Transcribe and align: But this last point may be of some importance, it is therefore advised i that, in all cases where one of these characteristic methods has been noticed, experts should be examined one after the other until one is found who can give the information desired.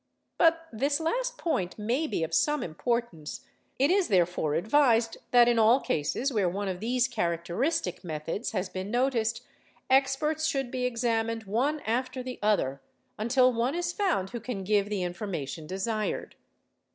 But 0.39 0.67
this 0.73 0.99
last 0.99 1.37
point 1.37 1.77
may 1.77 2.07
be 2.07 2.23
of 2.23 2.33
some 2.33 2.63
importance, 2.63 3.45
it 3.77 3.91
is 3.91 4.07
therefore 4.07 4.55
advised 4.55 5.15
i 5.19 5.23
that, 5.29 5.47
in 5.47 5.59
all 5.59 5.79
cases 5.79 6.33
where 6.33 6.49
one 6.49 6.67
of 6.67 6.79
these 6.79 7.07
characteristic 7.07 8.03
methods 8.03 8.49
has 8.51 8.67
been 8.67 8.89
noticed, 8.89 9.43
experts 9.91 10.47
should 10.47 10.71
be 10.71 10.85
examined 10.85 11.43
one 11.43 11.81
after 11.81 12.23
the 12.23 12.39
other 12.41 12.81
until 13.19 13.53
one 13.53 13.75
is 13.75 13.93
found 13.93 14.31
who 14.31 14.39
can 14.39 14.63
give 14.63 14.89
the 14.89 15.03
information 15.03 15.67
desired. 15.67 16.33